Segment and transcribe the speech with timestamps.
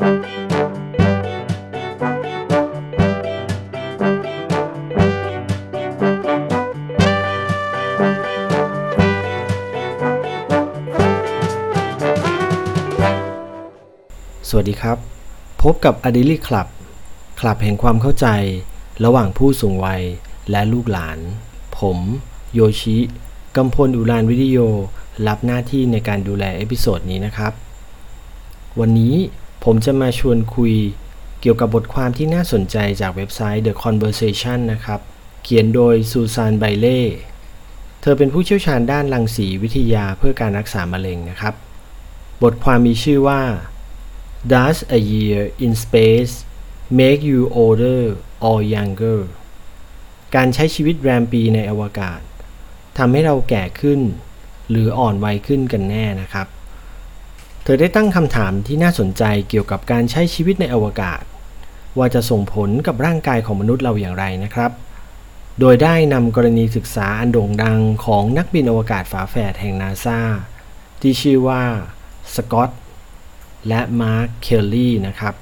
[0.00, 0.14] สวัสดี
[14.82, 14.98] ครับ
[15.62, 16.68] พบกับ a d i l y Club
[17.40, 18.26] คลับแห่งความเข้าใจ
[19.04, 20.02] ระหว่างผู้สูงวัย
[20.50, 21.18] และลูกหลาน
[21.78, 21.98] ผม
[22.54, 22.98] โยชิ
[23.56, 24.56] กำพลอุรานวิดีโอ
[25.26, 27.52] รับหน้าที่ในการดูแล episode นี้นะครับ
[28.80, 29.14] วันนี้
[29.64, 30.74] ผมจะมาชวนคุย
[31.40, 35.00] เกี่ยวกับบทความที่น่าสนใจจากเว็บไซต์ The Conversation นะครับ
[35.42, 37.00] เขียนโดย Susan Bailey
[38.00, 41.54] เธอเป็นผู้เชี่ยวชาญด้านรังสีวิทยาเพื่อการรักษามะเร็งนะครับ
[42.42, 43.42] บทความมีชื่อว่า
[44.52, 46.32] Does a year in space
[47.00, 48.02] make you older
[48.46, 49.20] or younger
[50.34, 52.20] การใช้ชีวิตแรมปีในอวกาศ
[52.98, 54.00] ทำให้เราแก่ขึ้น
[54.70, 56.46] หรืออ่อนวัยขึ้นกันแน่นะครับ
[57.62, 61.22] เธอได้ตั้งคำถามที่น่าสนใจเกี่ยวกับการใช้ชีวิตในอวกาศ
[61.98, 64.70] ว่าจะส่งผลกับร่างกายของมนุษย์เราอย่างไรนะครับ
[65.60, 70.20] โดยได้นำกรณีศึกษาอันโด่งดังของนักบินอวกาศฝาแฝดแห่งนาซา
[71.00, 71.62] ที่ชื่อว่า
[72.34, 72.70] สกอต
[73.68, 75.34] และมาร์คเคลลี่นะครับ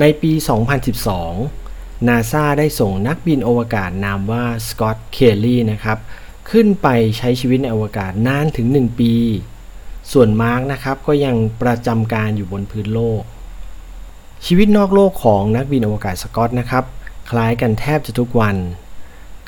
[0.00, 0.32] ในปี
[1.20, 5.98] 2012 นาซาได้ส่งนักบินอวกาศนามว่าสกอตเคลลี่นะครับ
[6.50, 9.14] ขึ้นไปใช้ชีวิตในอวกาศนานถึง 1 ปี
[10.12, 13.22] ส่วนมาร์กนะครับก็ยังประจำการอยู่บนพื้นโลก
[14.46, 16.84] ชีวิตนอกโลกของนักบินอวกาศสกอตนะครับ
[17.30, 18.56] คล้ายกันแทบจะทุกวัน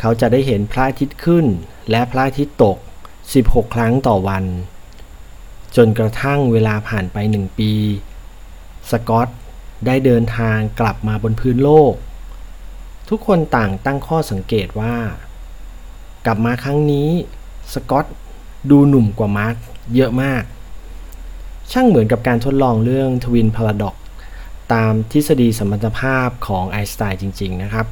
[0.01, 1.47] เขาจะได้เห็นพระอาทิตย์ขึ้น
[1.91, 2.77] และพระอาทิตย์ตก
[3.25, 4.45] 16 ครั้งต่อวัน
[5.77, 7.73] จนกระทั่งเวลาผ่านไปหนึ่งปี
[8.91, 9.29] สกอต
[9.87, 11.93] ได้เดินทางกลับมาบนพื้นโลก
[13.09, 14.97] ทุกคนต่างตั้งข้อสังเกตว่า
[16.27, 17.11] กลับมาครั้งนี้
[17.73, 18.07] สกอต
[18.71, 19.57] ดูหนุ่มกว่ามาร์ก
[19.95, 20.43] เยอะมาก
[21.73, 23.95] ช่างเหมือนกับการทดลองเรื่องทวินพาราดอก
[24.73, 27.87] ตามทฤษฎีสมรรถภาพของไอน์สไตน์จริง ๆ นะครับ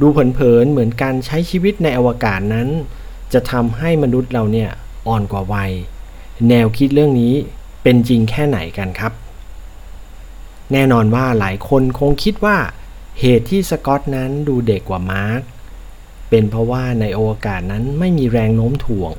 [0.00, 2.68] ดูเผินๆเหมือนการใช้ชีวิตในอวกาศนั้น
[3.32, 4.70] จะทำให้มนุษย์เราเนี่ย
[5.08, 5.72] อ่อนกว่าวัย
[6.48, 7.34] แนวคิดเรื่องนี้
[7.82, 9.12] เป็นจริงแค่ไหนกันครับ
[10.72, 12.56] แน่นอนว่าหลายคนคงคิดว่า
[13.20, 15.40] เหตุที่สกอตนั้นดูเด็กกว่ามาร์ก
[16.28, 19.12] เป็นเพราะว่าในโอกาสนั้นไม่มีแรงโน้มถ่วง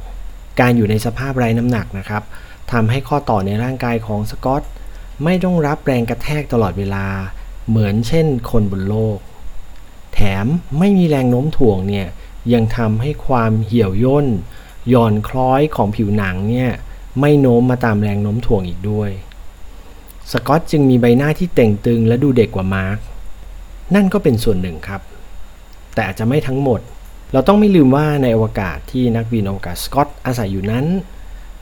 [0.59, 2.23] การอยู่ในสภาพไร้น้ำหนักนะครับ
[2.71, 4.63] ทำให้ข้อต่อในร่างกายของสกอต
[5.23, 7.05] ไม่ต้องรับแรงกระแทกตลอดเวลา
[7.69, 9.17] เหมือนเช่นคนบนโลก
[10.13, 10.45] แถม
[10.79, 12.07] ไม่มีแรงโน้มถ่วงเนี่ย
[12.53, 14.27] ยังทำให้ความเหี่ยวย่น
[14.89, 16.71] หย่อนคล้อยของผิวหนังเนี่ย
[17.19, 19.09] ไม่โน้มมาตามแรงโน้มถ่วงอีกด้วย
[20.31, 22.97] สกอตจึงมีใบหน้าที่เต่งตึงและดูเด็กกว่ามาร์ก
[23.95, 25.01] นั่นก็เป็นส่วนหนึ่งครับ
[25.93, 26.79] แต่อาจจะไม่ทั้งหมด
[27.33, 30.85] เราต้องไม่ลืมว่าในอวกาศที่นักบินอวกาศสกอตอาศัยอยู่นั้น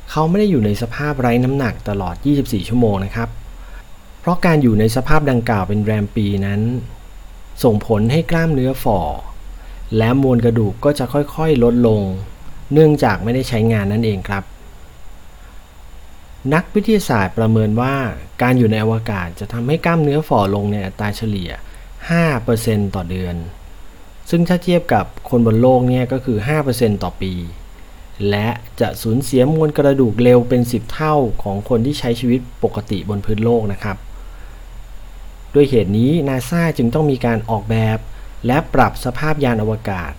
[0.10, 3.30] เขาไม่ได้อยู่ในสภาพไร้น้ำหนักตลอด 24 ชั่วโมงนะครับ
[4.20, 6.62] เพราะการอยู่ในสภาพดังกล่าวเป็นแรมปีนั้น
[7.64, 9.00] ส่งผลให้กล้ามเนื้อฝ่อ
[9.98, 12.02] และมวลกระดูกก็จะค่อยๆ ลดลง
[12.74, 14.44] เนื่องจากไม่ได้ใช้งานนั่นเองครับ
[16.54, 17.96] นักวิทยาศาสตร์ประเมินว่า
[18.42, 21.52] การอยู่ในอวกาศจะทำให้กล้ามเนื้อฝ่อลงในอัตราเฉลี่ย
[22.22, 23.36] 5%ต่อเดือน
[24.30, 26.38] ซึ่งถ้าเทียบกับคนบนโลกเนี่ยก็คือ
[26.72, 27.34] 5%ต่อปี
[28.30, 28.48] และ
[28.82, 33.98] จะสูญเสียมวลกระดูกเร็วเป็น 10 เท่าของคนที่ใช้ชีวิตปกติบนพื้นโลกนะครับ
[35.54, 37.98] ด้วยเหตุนี้นาซาจึงต้องมีการออกแบบ
[38.48, 40.12] และปรับสภาพยานอวกาศ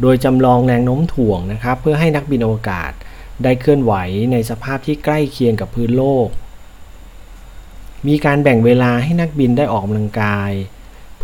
[0.00, 2.92] โดยจำลองแรงโน้มถ่วงนะครับ เพื่อให้นักบินอวกาศ
[3.42, 3.94] ได้เคลื่อนไหว
[4.32, 6.28] ในสภาพที่ใกล้เคียงกับพื้นโลก
[8.08, 10.50] มีการแบ่งเวลาให้นักบินได้ออกกำลังกาย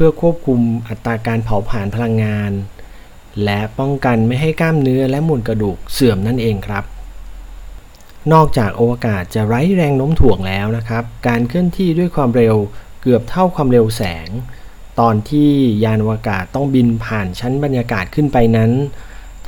[0.02, 2.52] พื่อควบคุมอัตราการเผาผลาญพลังงาน
[3.44, 6.84] และป้องกันไม่ให้กล้ามเนื้อและมวลกระดูกเสื่อมนั่นเองครับ
[8.32, 12.56] นอกจากอวกาศจะไร้แรงโน้มถ่วงแล้วนะครับ การเคลื่อนที่ด้วยความเร็ว
[13.02, 14.28] เกือบเท่าความเร็วแสง
[15.00, 15.50] ตอนที่
[15.84, 18.70] ยานอวกาศต้องบินผ่านชั้นบรรยากาศขึ้นไปนั้น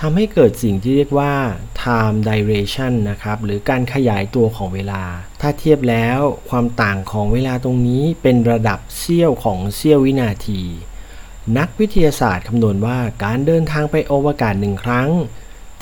[0.04, 1.34] ทำให้เกิดสิ่งที่เรียกว่า
[1.80, 5.02] time dilation นะครับ หรือการขยายตัวของเวลา
[5.40, 6.18] ถ้าเทียบแล้ว
[6.50, 10.62] ความต่างของเวลาตรงนี้เป็นระดับเสี้ยวของเสี้ยววินาที
[11.58, 15.10] นักวิทยาศาสตร์คำนวณว่าการเดินทางไปอวกาศหนึ่งครั้ง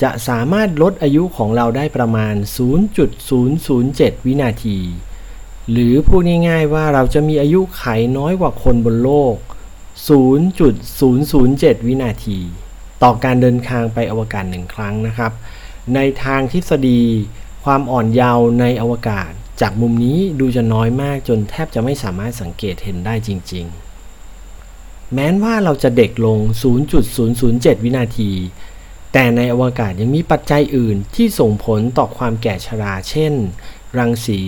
[0.01, 2.35] จะสามารถลดอายุของเราได้ประมาณ
[3.09, 4.79] 0.007 วินาที
[5.71, 7.83] หรือพูดง่ายๆว่าเราจะมีอายุไข
[8.17, 9.35] น้อยกว่าคนบนโลก
[10.57, 12.41] 0.007 วินาที
[13.03, 15.31] ต่อการเดินทางไปอวกาศหนึ่งครั้งนะครับ
[15.95, 17.01] ในทางทฤษฎี
[17.63, 19.31] ความอ่อนเยาว์ในอวกาศ
[19.61, 23.65] จากมุมนี้ดูจะน้อยมากจนแทบจะไม่สามารถสังเกตเห็นได้จริง
[24.39, 26.39] ๆ แม้ว่าเราจะเด็กลง
[27.11, 28.31] 0.007 วินาที
[29.13, 33.33] แต่ในอวกาศยังมีปัจจัยอื่นที่ส่งผลต่อความแก่ชรา เช่น
[33.97, 34.41] รังสี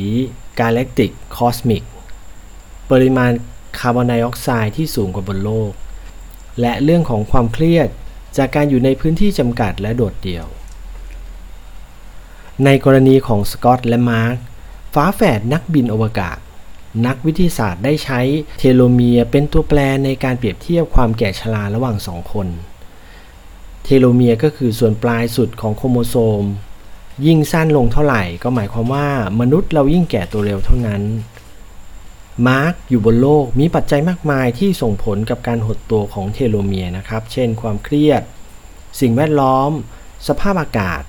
[0.59, 1.83] galactic cosmic
[2.91, 3.31] ปริมาณ
[3.79, 5.71] คาร์บอนไดออกไซด์ที่สูงกว่าบนโลก
[6.61, 7.89] และเรื่องของความเครียด
[8.37, 10.45] จากการอยู่ในพื้นที่จำกัดและโดดเดี่ยว
[12.65, 14.35] ในกรณีของสกอตและมาร์ค
[14.93, 16.37] ฝาแฝดนักบินอวกาศ
[17.07, 18.21] นักวิทยาศาสตร์ได้ใช้
[18.59, 22.47] เทโลเมียร์เป็นตัวแปรในการเปรียบเทียบความแก่ชราระหว่างสองคน
[23.83, 26.43] เทโลเมียร์ก็คือส่วนปลายสุดของโครโมโซม
[27.25, 29.07] ยิ่งสั้นลงเท่าไหร่ก็หมายความว่า
[29.39, 31.01] มนุษย์เรายิ่งแก่ตัวเร็วเท่านั้น
[32.47, 38.21] มาร์กอยู่บนโลกมีปัจจัยมากมายที่ส่งผลกับการหดตัวของเทโลเมียร์นะครับ เช่น ความเครียด
[38.99, 39.71] สิ่งแวดล้อม
[40.27, 41.03] สภาพอากาศ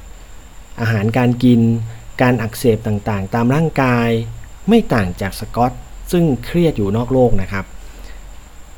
[0.80, 1.60] อาหารการกิน
[2.22, 4.08] การอักเสบต่างๆ ตามร่างกาย
[4.68, 5.72] ไม่ต่างจากสกอต
[6.12, 7.64] ซึ่งเครียดอยู่นอกโลกนะครับ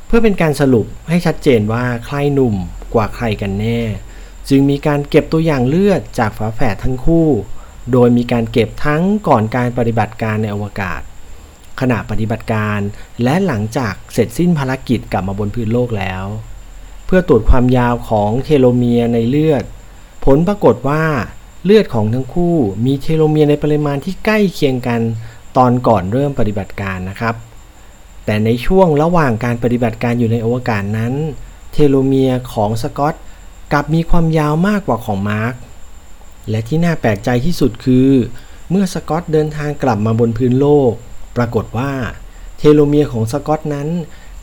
[0.07, 2.57] เพื่อเป็นการสรุปให้ชัดเจนว่าใครหนุ่ม
[2.95, 3.81] กว่าใครกันแน่
[4.49, 7.29] จึงมีการเก็บตัวอย่างเลือดจากฝาแฝดทั้งคู่
[7.93, 11.01] โดยมีการเก็บทั้งก่อนการปฏิบัติการในอวกาศ
[11.81, 12.78] ขณะปฏิบัติการ
[13.23, 16.25] และหลังจากเสร็จสิ้นภารกิจกลับมาบนพื้นโลกแล้ว
[17.06, 19.64] เพื่อตรวจความยาวของเทโลเมียร์ในเลือด
[20.25, 21.05] ผลปรากฏว่า
[21.64, 22.56] เลือดของทั้งคู่
[22.87, 25.00] มีเทโลเมียร์ในปริมาณที่ใกล้เคียงกัน
[25.56, 27.34] ตอนก่อนเริ่มปฏิบัติการนะครับ
[28.25, 31.12] แต่ในช่วงระหว่างการปฏิบัติการอยู่ในอวกาศนั้น
[31.73, 33.14] เทโลเมียร์ของสกอต
[33.73, 35.55] กลับมีความยาวมากกว่าของมาร์ค
[36.50, 38.11] และที่น่าแปลกใจที่สุดคือ
[38.70, 40.93] เมื่อสกอตเดินทางกลับมาบนพื้นโลก
[41.37, 41.93] ปรากฏว่า
[42.59, 43.88] เทโลเมียร์ของสกอตนั้น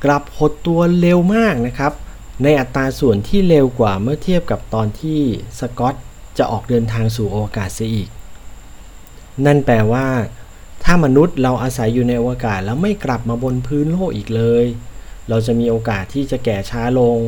[0.04, 1.94] กลับหดตัวเร็วมากนะครับ
[2.44, 5.20] ในอัตราส่วนที่เร็วกว่าเมื่อเทียบกับตอนที่
[5.60, 5.96] สกอต
[6.38, 8.10] จะออกเดินทางสู่อวกาศเสียอีก
[9.46, 10.08] นั่นแปลว่า
[10.84, 14.66] ถ้ามนุษย์เราอาศัยอยู่ในอวกาศแล้วไม่กลับมาบนพื้นโลกอีกเลย
[15.30, 17.20] เราจะมีโอกาสที่จะแก่ช้าลง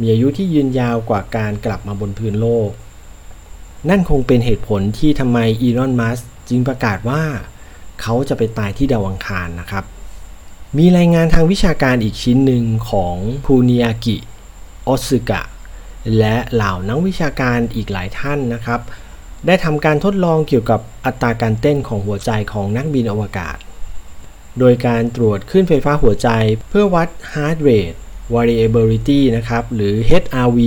[0.00, 2.70] มีอายุที่ยืนยาวกว่าการกลับมาบนพื้นโลก
[3.88, 6.18] นั่นคงเป็นเหตุผลที่ทำไมอีลอน มัส
[6.48, 7.22] จึงประกาศว่า
[8.02, 9.84] เขาจะไปตายที่ดาวอังคารนะครับ
[10.78, 14.16] มีรายงานทางวิชาการอีกชิ้นหนึ่งของพูนิอากิ
[14.88, 15.42] ออสึกะ
[16.18, 18.80] และเหล่านักวิชาการอีกหลายท่านนะครับ
[19.46, 23.56] ได้ทำการทดลองเกี่ยวกับอัตราการเต้นของหัวใจของนักบินอวกาศ
[24.58, 26.28] โดยการตรวจขึ้นไฟฟ้าหัวใจ
[26.68, 27.98] เพื่อวัด heart rate
[28.34, 30.60] variability นะครับ หรือ HRV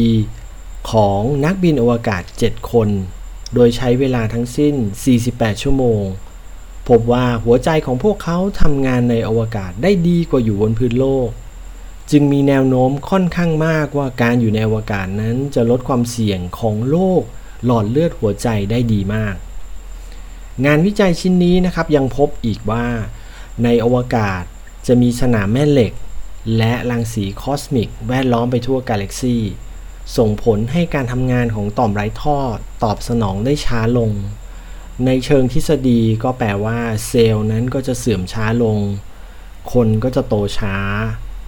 [0.92, 2.90] ของนักบินอวกาศ 7 คน
[3.54, 4.74] โดยใช้เวลาทั้งสิ้น
[5.20, 6.04] 48 ชั่วโมง
[6.90, 11.30] พบว่าหัวใจของพวกเขาทำงานในอวกาศได้ดีกว่าอยู่บนพื้นโลก
[12.12, 17.22] จึงมีแนวโน้มค่อนข้างมากว่าการอยู่ในอวกาศนั้นจะลดความเสี่ยงของโรค
[17.66, 19.36] หลอดเลือดหัวใจได้ดีมาก
[20.66, 22.86] งานวิจัยชิ้นนี้นะครับยังพบอีกว่า
[23.64, 24.44] ในอวกาศ
[24.88, 25.94] จะมีสนามแม่เหล็ก
[26.58, 29.38] และรังสีคอสมิกแวดล้อมไปทั่วกาแล็กซี
[30.18, 32.38] ส่งผลให้การทำงานของต่อมไร้ท่อ
[32.84, 34.12] ตอบสนองได้ช้าลง
[35.06, 38.80] ในเชิงทฤษฎีก็แปลว่าเซลล์นั้นก็จะเสื่อมช้าลง
[39.74, 40.76] คนก็จะโตช้า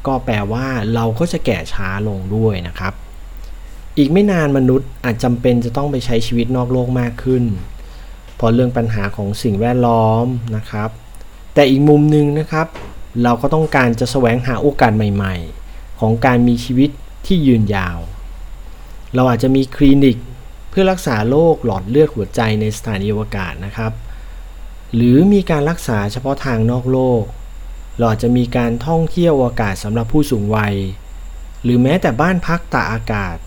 [0.08, 2.94] ก็แปลว่าเราก็จะแก่ช้าลงด้วยนะครับ
[3.98, 7.44] อีกไม่นานมนุษย์อาจจำเป็นจะต้องไปใช้ชีวิตนอกโลกมากขึ้น
[8.36, 10.26] เพราะเรื่องปัญหาของสิ่งแวดล้อม
[10.56, 10.90] นะครับ
[11.54, 12.68] แต่อีกมุมหนึ่งนะครับ
[13.24, 15.36] เราก็ต้องการจะแสวงหาโอกาสใหม่
[15.68, 16.90] ๆ ของการมีชีวิต
[17.26, 18.00] ที่ยืนยาว
[19.16, 20.18] เราอาจจะมีคลินิก
[20.72, 23.94] เพื่อรักษาโรคหลอดเลือดหัวใจในสถานีอวกาศนะครับ
[24.96, 27.24] หรือมีการรักษาเฉพาะทางนอกโลก
[27.98, 30.76] เราอาจะมีการท่องเที่ยวอวกาศสำหรับผู้สูงวัย
[31.64, 33.38] หรือแม้แต่บ้านพักตากอากาศ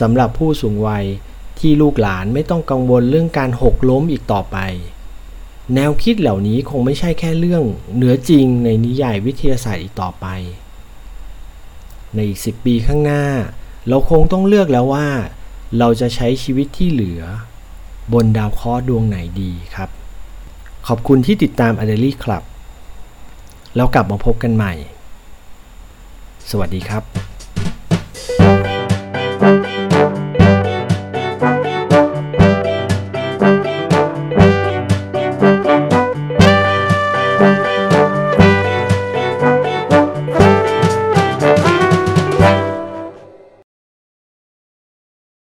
[0.00, 1.04] สำหรับผู้สูงวัย
[1.58, 4.58] ที่ลูกหลานไม่ต้องกังวลเรื่องการหกล้มอีกต่อไป
[5.74, 10.26] แนวคิดเหล่านี้คงไม่ใช่แค่เรื่องเหนือจริงในนิยายวิทยาศาสตร์อีกต่อไป
[12.14, 13.24] ในอีกสิปีข้างหน้า
[13.88, 15.08] เราคงต้องเลือกแล้วว่า
[15.78, 17.22] เราจะใช้ชีวิตที่เหลือ
[18.12, 19.90] บนดาวเคราะห์ดวงไหนดีครับ
[20.86, 22.44] ขอบคุณที่ติดตาม a d e l y Club
[23.76, 24.72] แล้วกลับมาพบกันใหม่
[26.50, 27.02] สวัสดีครับ